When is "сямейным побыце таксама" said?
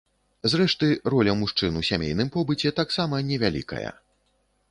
1.91-3.21